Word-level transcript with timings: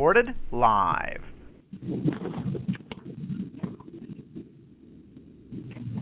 Recorded 0.00 0.34
live. 0.50 1.20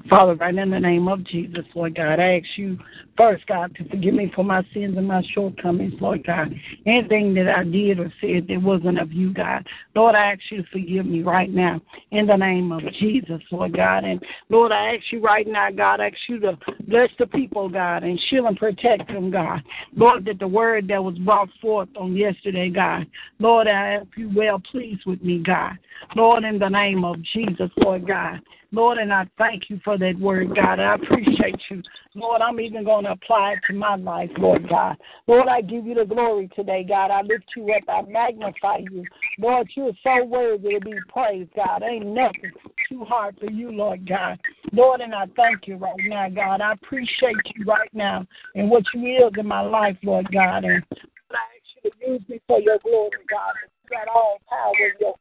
Father, 0.08 0.36
right 0.36 0.54
in 0.54 0.70
the 0.70 0.78
name 0.78 1.08
of 1.08 1.24
Jesus, 1.24 1.64
Lord 1.74 1.96
God, 1.96 2.20
I 2.20 2.38
ask 2.38 2.46
you 2.54 2.78
first, 3.18 3.46
God, 3.48 3.74
to 3.74 3.88
forgive 3.88 4.14
me 4.14 4.32
for 4.34 4.44
my 4.44 4.62
sins 4.72 4.96
and 4.96 5.08
my 5.08 5.22
shortcomings, 5.34 5.94
Lord 6.00 6.24
God. 6.24 6.54
Anything 6.86 7.34
that 7.34 7.48
I 7.48 7.64
did 7.64 7.98
or 7.98 8.12
said 8.20 8.46
that 8.48 8.62
wasn't 8.62 9.00
of 9.00 9.12
you, 9.12 9.34
God. 9.34 9.66
Lord, 9.94 10.14
I 10.14 10.32
ask 10.32 10.40
you 10.50 10.62
to 10.62 10.68
forgive 10.70 11.04
me 11.04 11.22
right 11.22 11.52
now 11.52 11.82
in 12.12 12.28
the 12.28 12.36
name 12.36 12.70
of 12.70 12.80
Jesus, 13.00 13.42
Lord 13.50 13.76
God. 13.76 14.04
And 14.04 14.24
Lord, 14.48 14.70
I 14.70 14.94
ask 14.94 15.04
you 15.10 15.20
right 15.20 15.46
now, 15.46 15.70
God, 15.70 16.00
I 16.00 16.06
ask 16.06 16.16
you 16.28 16.38
to 16.40 16.56
bless 16.86 17.10
the 17.18 17.26
people, 17.26 17.68
God, 17.68 18.04
and 18.04 18.18
shield 18.28 18.46
and 18.46 18.56
protect 18.56 19.08
them, 19.08 19.30
God. 19.30 19.62
Lord, 19.96 20.24
that 20.26 20.38
the 20.38 20.48
word 20.48 20.86
that 20.88 21.02
was 21.02 21.18
brought 21.18 21.48
forth 21.60 21.88
on 21.96 22.16
yesterday, 22.16 22.70
God. 22.70 23.06
Lord, 23.40 23.66
I 23.66 23.96
ask 23.96 24.06
you 24.16 24.30
well 24.34 24.62
pleased 24.70 25.04
with 25.04 25.22
me, 25.22 25.42
God. 25.44 25.72
Lord, 26.14 26.44
in 26.44 26.60
the 26.60 26.68
name 26.68 27.04
of 27.04 27.16
Jesus, 27.34 27.70
Lord 27.78 28.06
God. 28.06 28.40
Lord, 28.70 28.98
and 28.98 29.12
I 29.12 29.26
thank 29.38 29.70
you 29.70 29.80
for 29.82 29.96
that 29.96 30.18
word, 30.18 30.54
God. 30.54 30.78
I 30.78 30.94
appreciate 30.94 31.60
you. 31.70 31.82
Lord, 32.14 32.42
I'm 32.42 32.60
even 32.60 32.84
going 32.84 33.04
to 33.04 33.07
apply 33.12 33.52
it 33.52 33.60
to 33.68 33.74
my 33.74 33.96
life, 33.96 34.30
Lord 34.38 34.68
God. 34.68 34.96
Lord, 35.26 35.48
I 35.48 35.60
give 35.60 35.86
you 35.86 35.94
the 35.94 36.04
glory 36.04 36.48
today, 36.54 36.84
God. 36.88 37.10
I 37.10 37.22
lift 37.22 37.44
you 37.56 37.72
up. 37.72 37.82
I 37.88 38.02
magnify 38.08 38.78
you. 38.90 39.04
Lord, 39.38 39.68
you're 39.74 39.92
so 40.02 40.24
worthy 40.24 40.74
to 40.74 40.80
be 40.80 40.94
praised, 41.08 41.50
God. 41.54 41.82
Ain't 41.82 42.06
nothing 42.06 42.52
too 42.88 43.04
hard 43.04 43.38
for 43.38 43.50
you, 43.50 43.70
Lord 43.70 44.08
God. 44.08 44.38
Lord, 44.72 45.00
and 45.00 45.14
I 45.14 45.26
thank 45.36 45.66
you 45.66 45.76
right 45.76 45.94
now, 46.06 46.28
God. 46.28 46.60
I 46.60 46.72
appreciate 46.72 47.36
you 47.56 47.64
right 47.64 47.92
now 47.92 48.26
and 48.54 48.70
what 48.70 48.84
you 48.94 49.26
is 49.26 49.32
in 49.38 49.46
my 49.46 49.60
life, 49.60 49.96
Lord 50.02 50.26
God. 50.32 50.64
And 50.64 50.82
I 50.92 51.36
ask 51.36 51.84
you 51.84 51.90
to 51.90 52.10
use 52.12 52.22
me 52.28 52.40
for 52.46 52.60
your 52.60 52.78
glory, 52.78 53.10
God. 53.30 53.54
You 53.84 53.96
got 53.96 54.08
all 54.08 54.38
power 54.48 54.72
in 54.76 54.92
your. 55.00 55.14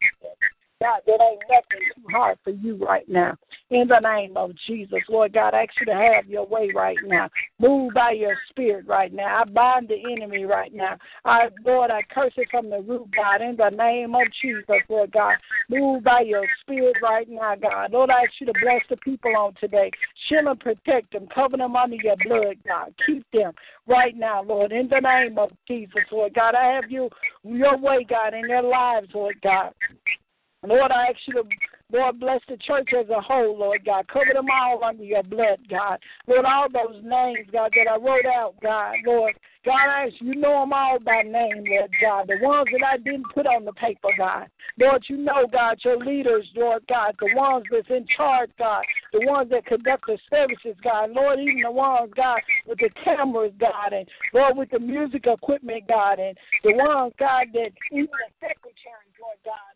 God, 0.79 0.99
there 1.07 1.15
ain't 1.15 1.41
nothing 1.49 1.87
too 1.95 2.03
hard 2.11 2.37
for 2.43 2.51
you 2.51 2.75
right 2.75 3.07
now. 3.09 3.35
In 3.71 3.87
the 3.87 3.99
name 3.99 4.37
of 4.37 4.51
Jesus, 4.67 4.99
Lord 5.09 5.33
God, 5.33 5.55
I 5.55 5.63
ask 5.63 5.71
you 5.79 5.87
to 5.87 5.93
have 5.93 6.27
your 6.27 6.45
way 6.45 6.71
right 6.73 6.97
now. 7.03 7.29
Move 7.59 7.93
by 7.95 8.11
your 8.11 8.35
spirit 8.49 8.85
right 8.87 9.11
now. 9.11 9.41
I 9.41 9.45
bind 9.45 9.89
the 9.89 9.95
enemy 9.95 10.45
right 10.45 10.73
now. 10.73 10.97
I, 11.25 11.49
Lord, 11.65 11.89
I 11.89 12.03
curse 12.03 12.33
it 12.37 12.47
from 12.51 12.69
the 12.69 12.81
root, 12.81 13.09
God, 13.15 13.41
in 13.41 13.57
the 13.57 13.69
name 13.69 14.13
of 14.13 14.21
Jesus, 14.41 14.65
Lord 14.87 15.11
God. 15.11 15.35
Move 15.69 16.03
by 16.03 16.21
your 16.21 16.45
spirit 16.61 16.97
right 17.01 17.27
now, 17.27 17.55
God. 17.55 17.91
Lord, 17.91 18.11
I 18.11 18.21
ask 18.21 18.33
you 18.39 18.45
to 18.45 18.53
bless 18.61 18.81
the 18.89 18.97
people 18.97 19.35
on 19.35 19.53
today. 19.59 19.89
Shield 20.29 20.45
and 20.45 20.59
protect 20.59 21.11
them. 21.11 21.27
Cover 21.33 21.57
them 21.57 21.75
under 21.75 21.95
your 21.95 22.17
blood, 22.23 22.57
God. 22.67 22.93
Keep 23.05 23.25
them 23.33 23.53
right 23.87 24.15
now, 24.15 24.43
Lord, 24.43 24.71
in 24.71 24.87
the 24.89 24.99
name 24.99 25.39
of 25.39 25.49
Jesus, 25.67 26.03
Lord 26.11 26.35
God. 26.35 26.53
I 26.53 26.75
have 26.75 26.91
you 26.91 27.09
your 27.43 27.77
way, 27.77 28.05
God, 28.07 28.35
in 28.35 28.47
their 28.47 28.63
lives, 28.63 29.07
Lord 29.13 29.41
God. 29.41 29.73
Lord, 30.67 30.91
I 30.91 31.07
ask 31.07 31.17
you 31.27 31.33
to, 31.35 31.43
Lord, 31.93 32.19
bless 32.19 32.41
the 32.49 32.57
church 32.57 32.89
as 32.99 33.09
a 33.09 33.21
whole, 33.21 33.57
Lord 33.57 33.85
God. 33.85 34.07
Cover 34.09 34.33
them 34.33 34.47
all 34.51 34.83
under 34.83 35.03
your 35.03 35.23
blood, 35.23 35.59
God. 35.69 35.97
Lord, 36.27 36.45
all 36.45 36.67
those 36.69 37.01
names, 37.03 37.47
God, 37.51 37.71
that 37.75 37.89
I 37.89 37.95
wrote 37.95 38.25
out, 38.25 38.55
God, 38.61 38.95
Lord. 39.05 39.33
God, 39.63 39.89
I 39.89 40.07
ask 40.07 40.13
you 40.19 40.35
know 40.35 40.61
them 40.61 40.73
all 40.73 40.97
by 40.99 41.23
name, 41.23 41.63
Lord 41.69 41.91
God. 42.01 42.27
The 42.27 42.37
ones 42.41 42.67
that 42.71 42.85
I 42.85 42.97
didn't 42.97 43.25
put 43.33 43.45
on 43.45 43.65
the 43.65 43.73
paper, 43.73 44.09
God. 44.17 44.47
Lord, 44.79 45.03
you 45.07 45.17
know, 45.17 45.47
God, 45.51 45.77
your 45.83 45.97
leaders, 45.97 46.45
Lord 46.55 46.83
God. 46.87 47.15
The 47.19 47.33
ones 47.35 47.65
that's 47.71 47.89
in 47.89 48.05
charge, 48.15 48.49
God. 48.59 48.83
The 49.11 49.25
ones 49.25 49.49
that 49.49 49.65
conduct 49.65 50.03
the 50.07 50.17
services, 50.29 50.79
God. 50.83 51.11
Lord, 51.11 51.39
even 51.39 51.61
the 51.63 51.71
ones, 51.71 52.11
God, 52.15 52.39
with 52.65 52.79
the 52.79 52.89
cameras, 53.03 53.53
God. 53.59 53.93
And 53.93 54.07
Lord, 54.33 54.57
with 54.57 54.69
the 54.69 54.79
music 54.79 55.25
equipment, 55.25 55.83
God. 55.87 56.19
And 56.19 56.37
the 56.63 56.73
ones, 56.73 57.13
God, 57.19 57.47
that 57.53 57.71
even 57.91 58.07
the 58.07 58.31
secretaries, 58.39 59.06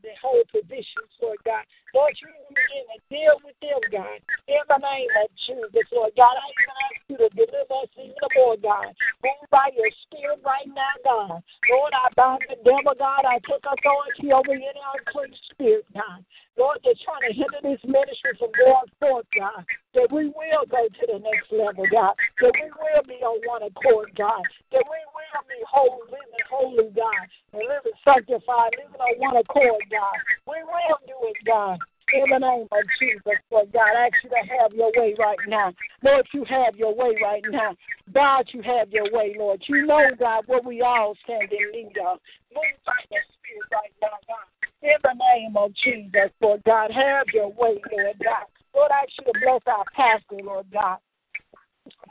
That 0.01 0.17
hold 0.17 0.49
positions, 0.49 1.13
Lord 1.21 1.37
God. 1.45 1.61
Lord, 1.93 2.17
you 2.17 2.27
begin 2.49 2.85
to 2.89 2.97
deal 3.05 3.37
with 3.45 3.53
them, 3.61 3.81
God. 3.93 4.17
In 4.49 4.63
the 4.65 4.79
name 4.81 5.11
of 5.21 5.29
Jesus, 5.45 5.85
Lord 5.93 6.13
God, 6.17 6.33
I 6.33 6.49
ask 6.89 7.05
you 7.05 7.17
to 7.21 7.29
deliver 7.37 7.85
us 7.85 7.91
even 8.01 8.31
more, 8.33 8.57
God. 8.57 8.89
Move 9.21 9.45
by 9.53 9.69
your 9.77 9.93
spirit 10.07 10.41
right 10.41 10.65
now, 10.65 10.95
God. 11.05 11.43
Lord, 11.69 11.93
I 11.93 12.09
bind 12.17 12.41
the 12.49 12.57
devil, 12.65 12.97
God. 12.97 13.29
I 13.29 13.37
take 13.45 13.61
authority 13.61 14.33
over 14.33 14.57
any 14.57 14.81
unclean 14.97 15.37
spirit, 15.53 15.85
God. 15.93 16.25
Lord, 16.57 16.81
they're 16.83 16.97
trying 17.05 17.29
to 17.29 17.33
hinder 17.37 17.61
this 17.61 17.83
ministry 17.85 18.33
from 18.41 18.51
going 18.57 18.89
forth, 18.97 19.29
God. 19.37 19.63
That 19.93 20.09
we 20.09 20.33
will 20.33 20.65
go 20.65 20.87
to 20.89 21.03
the 21.05 21.19
next 21.21 21.51
level, 21.53 21.85
God. 21.91 22.17
That 22.41 22.53
we 22.57 22.67
will 22.73 23.05
be 23.05 23.21
on 23.21 23.37
one 23.45 23.63
accord, 23.63 24.11
God. 24.17 24.43
That 24.71 24.83
we 24.83 24.99
will 25.33 25.47
be 25.47 25.61
holy, 25.67 26.01
living 26.11 26.47
holy, 26.49 26.89
God. 26.95 27.25
And 27.53 27.63
living 27.63 27.97
sanctified, 28.03 28.71
living 28.77 28.99
on 28.99 29.19
one 29.19 29.37
accord, 29.37 29.81
God. 29.89 30.17
We 30.47 30.63
will 30.63 30.99
do 31.07 31.15
it, 31.27 31.37
God. 31.45 31.79
In 32.13 32.27
the 32.29 32.39
name 32.39 32.67
of 32.71 32.83
Jesus, 32.99 33.39
Lord 33.49 33.71
God, 33.71 33.95
I 33.95 34.07
ask 34.07 34.19
you 34.23 34.29
to 34.31 34.43
have 34.59 34.73
your 34.73 34.91
way 34.97 35.15
right 35.17 35.39
now. 35.47 35.71
Lord, 36.03 36.27
you 36.33 36.43
have 36.43 36.75
your 36.75 36.93
way 36.93 37.15
right 37.23 37.43
now. 37.49 37.73
God, 38.13 38.49
you 38.51 38.61
have 38.63 38.89
your 38.91 39.09
way, 39.11 39.33
Lord. 39.37 39.63
You 39.67 39.85
know, 39.85 40.09
God, 40.19 40.43
what 40.47 40.65
we 40.65 40.81
all 40.81 41.15
stand 41.23 41.47
in 41.51 41.71
need 41.71 41.97
of. 42.03 42.19
Move 42.53 42.75
by 42.85 42.99
your 43.11 43.21
spirit 43.31 43.67
right 43.71 43.93
now, 44.01 44.19
God. 44.27 44.47
In 44.83 44.97
the 45.03 45.15
name 45.15 45.55
of 45.55 45.71
Jesus, 45.75 46.31
Lord 46.41 46.61
God, 46.65 46.91
have 46.91 47.27
your 47.33 47.47
way, 47.47 47.79
Lord 47.91 48.17
God. 48.21 48.47
Lord, 48.75 48.91
I 48.91 49.03
ask 49.03 49.11
you 49.19 49.31
to 49.31 49.39
bless 49.39 49.61
our 49.67 49.85
pastor, 49.95 50.43
Lord 50.43 50.65
God. 50.73 50.97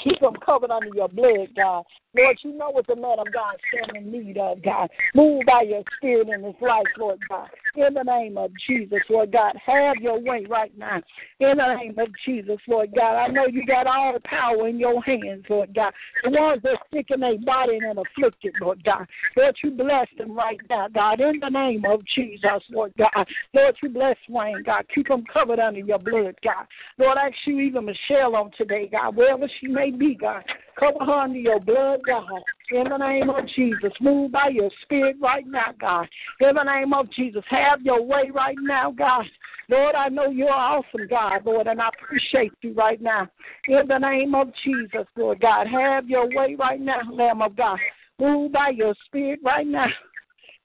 Keep 0.03 0.21
them 0.21 0.35
covered 0.45 0.71
under 0.71 0.89
your 0.95 1.09
blood, 1.09 1.49
God. 1.57 1.85
Lord, 2.17 2.39
you 2.43 2.53
know 2.55 2.71
what 2.71 2.87
the 2.87 2.97
man 2.97 3.19
of 3.19 3.33
God 3.33 3.57
stand 3.69 3.97
in 3.97 4.11
need 4.11 4.37
of, 4.37 4.63
God. 4.63 4.89
Move 5.15 5.43
by 5.47 5.63
your 5.63 5.83
spirit 5.97 6.29
in 6.29 6.43
his 6.43 6.55
life, 6.61 6.87
Lord 6.99 7.21
God. 7.29 7.49
In 7.77 7.95
the 7.95 8.03
name 8.03 8.37
of 8.37 8.51
Jesus, 8.67 8.99
Lord 9.09 9.31
God, 9.31 9.55
have 9.65 9.97
your 9.99 10.19
way 10.19 10.45
right 10.49 10.77
now. 10.77 11.01
In 11.39 11.59
the 11.59 11.75
name 11.77 11.95
of 11.99 12.09
Jesus, 12.27 12.59
Lord 12.67 12.91
God, 12.97 13.17
I 13.17 13.29
know 13.29 13.47
you 13.47 13.65
got 13.65 13.87
all 13.87 14.13
the 14.13 14.21
power 14.21 14.67
in 14.69 14.79
your 14.79 15.01
hands, 15.03 15.45
Lord 15.49 15.73
God. 15.73 15.93
The 16.25 16.31
ones 16.31 16.63
that 16.65 16.79
sick 16.93 17.07
in 17.11 17.21
their 17.21 17.39
body 17.39 17.79
and 17.81 17.99
afflicted, 17.99 18.55
Lord 18.61 18.83
God. 18.83 19.07
Lord, 19.37 19.57
you 19.63 19.71
bless 19.71 20.09
them 20.19 20.37
right 20.37 20.59
now, 20.69 20.89
God. 20.89 21.21
In 21.21 21.39
the 21.39 21.49
name 21.49 21.85
of 21.85 22.01
Jesus, 22.15 22.63
Lord 22.71 22.93
God. 22.99 23.27
Lord, 23.55 23.77
you 23.83 23.89
bless 23.91 24.17
Wayne, 24.29 24.65
God. 24.65 24.85
Keep 24.93 25.09
them 25.09 25.25
covered 25.33 25.61
under 25.61 25.81
your 25.81 25.99
blood, 25.99 26.35
God. 26.43 26.67
Lord, 26.99 27.19
I 27.19 27.29
ask 27.29 27.37
you 27.45 27.61
even 27.61 27.85
Michelle 27.85 28.35
on 28.35 28.51
today, 28.59 28.89
God, 28.91 29.15
wherever 29.15 29.49
she 29.61 29.69
may 29.69 29.90
be, 29.91 30.15
God. 30.15 30.43
Cover 30.79 31.05
her 31.05 31.13
under 31.13 31.39
your 31.39 31.61
blood, 31.61 32.01
God. 32.07 32.43
In 32.71 32.85
the 32.89 32.97
name 32.97 33.29
of 33.31 33.47
Jesus, 33.55 33.93
move 34.01 34.33
by 34.33 34.49
your 34.49 34.71
spirit 34.83 35.17
right 35.21 35.47
now, 35.47 35.73
God. 35.79 36.09
In 36.41 36.55
the 36.55 36.63
name 36.63 36.93
of 36.93 37.11
Jesus, 37.13 37.43
have 37.49 37.83
your 37.83 38.03
way 38.03 38.31
right 38.33 38.57
now, 38.61 38.91
God. 38.91 39.25
Lord, 39.69 39.95
I 39.95 40.09
know 40.09 40.31
you're 40.31 40.51
awesome, 40.51 41.07
God, 41.09 41.45
Lord, 41.45 41.67
and 41.67 41.81
I 41.81 41.89
appreciate 41.89 42.53
you 42.63 42.73
right 42.75 43.01
now. 43.01 43.29
In 43.69 43.87
the 43.87 43.99
name 43.99 44.35
of 44.35 44.49
Jesus, 44.65 45.07
Lord 45.17 45.41
God, 45.41 45.67
have 45.69 46.09
your 46.09 46.29
way 46.29 46.57
right 46.59 46.81
now, 46.81 47.03
Lamb 47.11 47.43
of 47.43 47.57
God. 47.57 47.79
Move 48.19 48.53
by 48.53 48.71
your 48.71 48.95
spirit 49.07 49.41
right 49.45 49.67
now. 49.67 49.87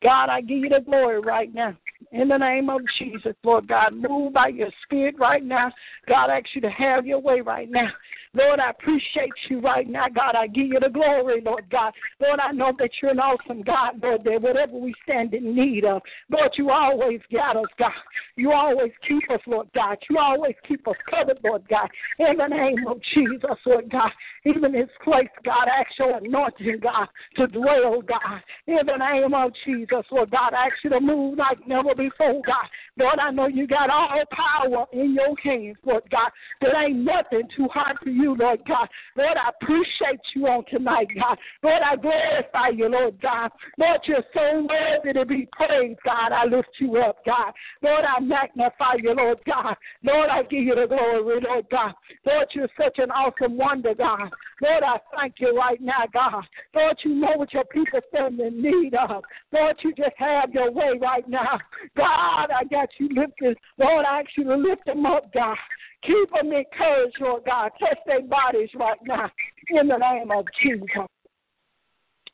God, 0.01 0.29
I 0.29 0.41
give 0.41 0.59
you 0.59 0.69
the 0.69 0.81
glory 0.85 1.19
right 1.19 1.53
now. 1.53 1.75
In 2.11 2.27
the 2.27 2.37
name 2.37 2.69
of 2.69 2.81
Jesus, 2.99 3.35
Lord 3.43 3.67
God, 3.67 3.93
move 3.93 4.33
by 4.33 4.47
your 4.49 4.69
spirit 4.83 5.15
right 5.19 5.43
now. 5.43 5.71
God, 6.07 6.29
I 6.29 6.37
ask 6.37 6.47
you 6.53 6.61
to 6.61 6.69
have 6.69 7.05
your 7.05 7.19
way 7.19 7.41
right 7.41 7.69
now. 7.69 7.89
Lord, 8.35 8.59
I 8.59 8.71
appreciate 8.71 9.31
you 9.49 9.61
right 9.61 9.87
now, 9.87 10.07
God. 10.09 10.35
I 10.35 10.47
give 10.47 10.67
you 10.67 10.79
the 10.79 10.89
glory, 10.89 11.41
Lord 11.41 11.69
God. 11.71 11.93
Lord, 12.19 12.39
I 12.41 12.51
know 12.51 12.73
that 12.77 12.89
you're 13.01 13.11
an 13.11 13.19
awesome 13.19 13.61
God, 13.61 14.01
Lord, 14.03 14.25
that 14.25 14.41
whatever 14.41 14.77
we 14.77 14.93
stand 15.03 15.33
in 15.33 15.55
need 15.55 15.85
of, 15.85 16.01
Lord, 16.29 16.51
you 16.57 16.69
always 16.69 17.21
got 17.31 17.55
us, 17.55 17.69
God. 17.79 17.91
You 18.35 18.51
always 18.51 18.91
keep 19.07 19.23
us, 19.31 19.39
Lord 19.47 19.69
God. 19.73 19.97
You 20.09 20.17
always 20.17 20.55
keep 20.67 20.85
us 20.87 20.95
covered, 21.09 21.39
Lord 21.45 21.63
God. 21.69 21.87
In 22.19 22.37
the 22.37 22.47
name 22.47 22.85
of 22.87 22.97
Jesus, 23.13 23.57
Lord 23.65 23.89
God. 23.89 24.11
Even 24.45 24.73
this 24.73 24.89
place, 25.03 25.29
God, 25.45 25.67
I 25.67 25.81
ask 25.81 25.97
your 25.97 26.17
anointing, 26.17 26.79
God, 26.81 27.07
to 27.37 27.47
dwell, 27.47 28.01
God. 28.01 28.41
In 28.67 28.79
the 28.85 28.97
name 28.97 29.33
of 29.33 29.53
Jesus, 29.65 30.05
Lord 30.11 30.31
God, 30.31 30.53
ask 30.53 30.73
you 30.83 30.89
to 30.89 30.99
move 30.99 31.37
like 31.37 31.65
never 31.65 31.95
before, 31.95 32.41
God. 32.45 32.67
Lord, 32.97 33.19
I 33.19 33.31
know 33.31 33.47
you 33.47 33.65
got 33.65 33.89
all 33.89 34.09
power 34.31 34.85
in 34.91 35.15
your 35.15 35.35
hands, 35.41 35.77
Lord 35.85 36.03
God. 36.11 36.31
There 36.59 36.75
ain't 36.83 36.99
nothing 36.99 37.43
too 37.55 37.67
hard 37.73 37.97
for 38.03 38.09
you 38.09 38.24
you, 38.25 38.35
Lord 38.35 38.59
God. 38.67 38.87
Lord, 39.15 39.37
I 39.37 39.49
appreciate 39.49 40.19
you 40.33 40.47
on 40.47 40.65
tonight, 40.69 41.07
God. 41.15 41.37
Lord, 41.61 41.81
I 41.83 41.95
glorify 41.95 42.69
you, 42.75 42.89
Lord 42.89 43.21
God. 43.21 43.51
Lord, 43.77 43.99
you're 44.05 44.23
so 44.33 44.67
worthy 44.67 45.13
to 45.13 45.25
be 45.25 45.47
praised, 45.51 45.99
God. 46.03 46.31
I 46.31 46.45
lift 46.45 46.69
you 46.79 46.97
up, 46.97 47.17
God. 47.23 47.53
Lord, 47.83 48.03
I 48.03 48.19
magnify 48.19 48.95
you, 48.97 49.13
Lord 49.13 49.39
God. 49.45 49.75
Lord, 50.03 50.29
I 50.29 50.41
give 50.43 50.63
you 50.63 50.73
the 50.75 50.87
glory, 50.87 51.39
Lord 51.47 51.65
God. 51.69 51.93
Lord, 52.25 52.47
you're 52.53 52.67
such 52.81 52.97
an 52.97 53.11
awesome 53.11 53.57
wonder, 53.57 53.93
God. 53.93 54.31
Lord, 54.61 54.83
I 54.83 54.97
thank 55.15 55.35
you 55.39 55.55
right 55.55 55.79
now, 55.81 56.05
God. 56.11 56.43
Lord, 56.73 56.97
you 57.03 57.13
know 57.13 57.33
what 57.35 57.53
your 57.53 57.65
people 57.65 57.99
stand 58.09 58.39
in 58.39 58.61
need 58.61 58.95
of. 58.95 59.23
Lord, 59.51 59.75
you 59.83 59.93
just 59.93 60.15
have 60.17 60.51
your 60.51 60.71
way 60.71 60.97
right 60.99 61.27
now. 61.27 61.59
God, 61.95 62.47
I 62.49 62.63
got 62.71 62.89
you 62.97 63.09
lifted. 63.09 63.57
Lord, 63.77 64.05
I 64.05 64.21
ask 64.21 64.29
you 64.37 64.45
to 64.45 64.55
lift 64.55 64.85
them 64.85 65.05
up, 65.05 65.31
God. 65.33 65.57
Keep 66.05 66.31
them 66.31 66.51
encouraged, 66.51 67.17
Lord 67.19 67.43
God. 67.45 67.71
Touch 67.79 67.97
their 68.05 68.21
bodies 68.21 68.69
right 68.75 68.99
now 69.05 69.31
in 69.69 69.87
the 69.87 69.97
name 69.97 70.31
of 70.31 70.45
Jesus. 70.61 70.87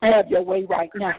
Have 0.02 0.28
your 0.30 0.44
way 0.44 0.66
right 0.70 0.90
now. 0.96 1.14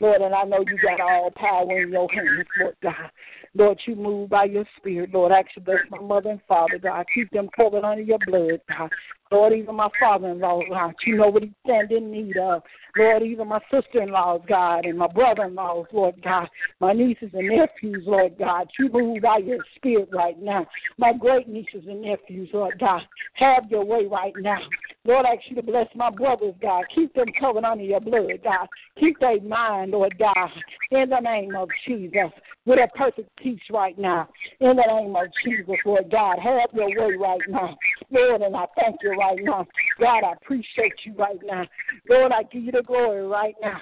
Lord, 0.00 0.22
and 0.22 0.34
I 0.34 0.42
know 0.44 0.64
you 0.66 0.78
got 0.82 1.00
all 1.00 1.30
power 1.36 1.80
in 1.80 1.92
your 1.92 2.08
hands, 2.10 2.46
Lord 2.60 2.76
God. 2.82 3.10
Lord, 3.56 3.80
you 3.86 3.94
move 3.94 4.30
by 4.30 4.44
your 4.44 4.64
spirit, 4.76 5.10
Lord. 5.12 5.30
Actually, 5.30 5.62
bless 5.64 5.78
my 5.90 6.00
mother 6.00 6.30
and 6.30 6.40
father, 6.48 6.78
God. 6.78 7.06
Keep 7.14 7.30
them 7.30 7.48
covered 7.54 7.84
under 7.84 8.02
your 8.02 8.18
blood, 8.26 8.60
God. 8.68 8.90
Lord, 9.30 9.52
even 9.52 9.76
my 9.76 9.88
father 9.98 10.28
in 10.28 10.40
law, 10.40 10.60
God, 10.68 10.94
you 11.06 11.16
know 11.16 11.28
what 11.28 11.42
he's 11.42 11.52
standing 11.64 11.96
in 11.96 12.10
need 12.12 12.36
of. 12.36 12.62
Lord, 12.96 13.22
even 13.22 13.48
my 13.48 13.60
sister 13.70 14.02
in 14.02 14.10
laws, 14.10 14.42
God, 14.48 14.84
and 14.84 14.98
my 14.98 15.08
brother 15.08 15.44
in 15.44 15.54
laws, 15.54 15.86
Lord 15.92 16.14
God, 16.22 16.48
my 16.80 16.92
nieces 16.92 17.30
and 17.32 17.48
nephews, 17.48 18.04
Lord 18.06 18.36
God, 18.38 18.68
you 18.78 18.88
move 18.92 19.22
by 19.22 19.38
your 19.38 19.58
spirit 19.74 20.08
right 20.12 20.40
now. 20.40 20.66
My 20.98 21.12
great 21.12 21.48
nieces 21.48 21.84
and 21.88 22.02
nephews, 22.02 22.50
Lord 22.52 22.78
God, 22.78 23.02
have 23.34 23.64
your 23.70 23.84
way 23.84 24.06
right 24.06 24.34
now. 24.38 24.60
Lord, 25.06 25.26
I 25.26 25.34
ask 25.34 25.42
you 25.50 25.56
to 25.56 25.62
bless 25.62 25.88
my 25.94 26.10
brothers, 26.10 26.54
God. 26.62 26.84
Keep 26.94 27.14
them 27.14 27.26
covered 27.38 27.64
under 27.64 27.84
your 27.84 28.00
blood, 28.00 28.40
God. 28.42 28.66
Keep 28.98 29.20
their 29.20 29.40
mind, 29.42 29.90
Lord 29.90 30.16
God, 30.18 30.48
in 30.90 31.10
the 31.10 31.20
name 31.20 31.54
of 31.54 31.68
Jesus, 31.86 32.30
with 32.64 32.78
a 32.78 32.88
perfect 32.96 33.28
peace 33.36 33.60
right 33.70 33.98
now. 33.98 34.28
In 34.60 34.76
the 34.76 34.84
name 34.86 35.14
of 35.14 35.26
Jesus, 35.44 35.76
Lord 35.84 36.10
God, 36.10 36.38
have 36.38 36.70
your 36.72 36.88
way 36.88 37.16
right 37.16 37.40
now. 37.48 37.76
Lord, 38.10 38.40
and 38.40 38.56
I 38.56 38.64
thank 38.80 38.96
you 39.02 39.10
right 39.10 39.38
now. 39.42 39.66
God, 40.00 40.24
I 40.24 40.32
appreciate 40.32 40.94
you 41.04 41.14
right 41.18 41.38
now. 41.44 41.66
Lord, 42.08 42.32
I 42.32 42.44
give 42.44 42.64
you 42.64 42.72
the 42.72 42.82
glory 42.82 43.26
right 43.26 43.54
now. 43.60 43.80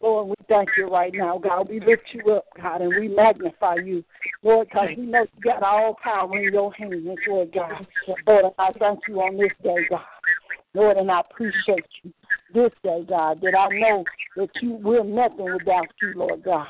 Lord, 0.00 0.28
we 0.28 0.34
thank 0.48 0.70
you 0.78 0.86
right 0.86 1.12
now, 1.12 1.38
God. 1.38 1.68
We 1.68 1.80
lift 1.80 2.04
you 2.12 2.32
up, 2.32 2.44
God, 2.56 2.80
and 2.80 2.96
we 2.98 3.08
magnify 3.08 3.76
you, 3.84 4.04
Lord, 4.42 4.68
because 4.68 4.90
we 4.96 5.04
know 5.04 5.22
you 5.22 5.42
got 5.42 5.62
all 5.62 5.96
power 6.02 6.38
in 6.38 6.52
your 6.52 6.72
hands, 6.72 7.18
Lord 7.28 7.52
God. 7.52 7.86
Lord, 8.26 8.54
I 8.58 8.72
thank 8.78 9.00
you 9.08 9.20
on 9.20 9.36
this 9.36 9.50
day, 9.62 9.86
God. 9.90 10.00
Lord, 10.74 10.96
and 10.96 11.10
I 11.10 11.20
appreciate 11.20 11.86
you 12.02 12.12
this 12.54 12.72
day, 12.82 13.04
God, 13.08 13.40
that 13.42 13.54
I 13.58 13.68
know 13.78 14.04
that 14.36 14.50
you 14.60 14.72
will 14.72 15.04
nothing 15.04 15.52
without 15.52 15.88
you, 16.02 16.12
Lord 16.14 16.44
God. 16.44 16.66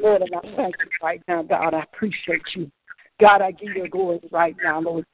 Lord, 0.00 0.22
and 0.22 0.34
I 0.34 0.40
thank 0.56 0.74
you 0.78 0.90
right 1.02 1.22
now, 1.26 1.42
God. 1.42 1.74
I 1.74 1.82
appreciate 1.82 2.42
you. 2.54 2.70
God, 3.20 3.42
I 3.42 3.50
give 3.50 3.76
you 3.76 3.88
glory 3.88 4.20
right 4.32 4.56
now, 4.62 4.80
Lord. 4.80 5.04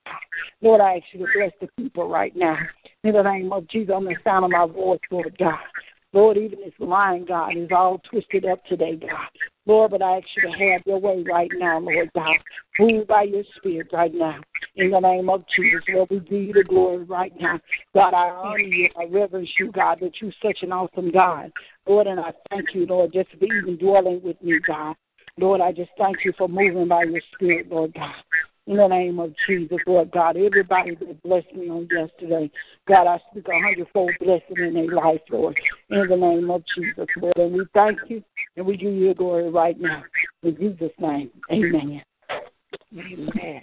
Lord, 0.60 0.80
I 0.80 0.96
ask 0.96 1.04
you 1.12 1.26
to 1.26 1.32
bless 1.34 1.52
the 1.60 1.68
people 1.76 2.08
right 2.08 2.34
now. 2.36 2.56
In 3.02 3.12
the 3.12 3.22
name 3.22 3.52
of 3.52 3.68
Jesus, 3.68 3.92
on 3.94 4.04
the 4.04 4.14
sound 4.22 4.44
of 4.44 4.50
my 4.50 4.66
voice, 4.66 5.00
Lord 5.10 5.36
God. 5.38 5.58
Lord, 6.12 6.36
even 6.36 6.60
this 6.60 6.72
line, 6.78 7.24
God, 7.26 7.56
is 7.56 7.68
all 7.72 8.00
twisted 8.10 8.46
up 8.46 8.64
today, 8.66 8.96
God. 8.96 9.28
Lord, 9.66 9.90
but 9.90 10.02
I 10.02 10.18
ask 10.18 10.26
you 10.36 10.50
to 10.50 10.56
have 10.56 10.82
your 10.86 10.98
way 10.98 11.24
right 11.28 11.50
now, 11.56 11.80
Lord 11.80 12.10
God. 12.14 12.36
Move 12.78 13.08
by 13.08 13.24
your 13.24 13.42
spirit 13.56 13.88
right 13.92 14.14
now. 14.14 14.40
In 14.76 14.90
the 14.90 15.00
name 15.00 15.28
of 15.28 15.44
Jesus, 15.56 15.82
Lord, 15.88 16.08
we 16.10 16.20
give 16.20 16.32
you 16.32 16.52
the 16.52 16.64
glory 16.64 17.04
right 17.04 17.32
now. 17.40 17.58
God, 17.92 18.14
I 18.14 18.28
honor 18.28 18.58
you. 18.58 18.88
I 18.98 19.04
reverence 19.04 19.50
you, 19.58 19.72
God, 19.72 19.98
that 20.00 20.12
you're 20.20 20.32
such 20.40 20.58
an 20.62 20.72
awesome 20.72 21.10
God. 21.10 21.50
Lord, 21.86 22.06
and 22.06 22.20
I 22.20 22.32
thank 22.50 22.74
you, 22.74 22.86
Lord, 22.86 23.12
just 23.12 23.30
for 23.30 23.44
even 23.44 23.76
dwelling 23.76 24.20
with 24.22 24.40
me, 24.40 24.60
God. 24.66 24.94
Lord, 25.38 25.60
I 25.60 25.72
just 25.72 25.90
thank 25.98 26.18
you 26.24 26.32
for 26.38 26.48
moving 26.48 26.88
by 26.88 27.02
your 27.02 27.20
spirit, 27.34 27.68
Lord 27.70 27.92
God. 27.94 28.14
In 28.66 28.78
the 28.78 28.88
name 28.88 29.20
of 29.20 29.32
Jesus, 29.46 29.78
Lord 29.86 30.10
God, 30.10 30.36
everybody 30.36 30.96
that 30.96 31.22
blessed 31.22 31.54
me 31.54 31.70
on 31.70 31.88
yesterday, 31.88 32.50
God, 32.88 33.06
I 33.06 33.20
speak 33.30 33.46
a 33.48 33.52
hundredfold 33.52 34.10
blessing 34.18 34.56
in 34.58 34.74
their 34.74 34.88
life, 34.88 35.20
Lord. 35.30 35.56
In 35.90 36.08
the 36.08 36.16
name 36.16 36.50
of 36.50 36.64
Jesus, 36.76 37.06
Lord. 37.16 37.36
And 37.36 37.52
we 37.52 37.64
thank 37.74 38.00
you 38.08 38.24
and 38.56 38.66
we 38.66 38.76
give 38.76 38.92
you 38.92 39.14
glory 39.14 39.50
right 39.50 39.78
now. 39.80 40.02
In 40.42 40.56
Jesus' 40.56 40.90
name, 40.98 41.30
amen. 41.52 42.02
Amen. 42.92 43.62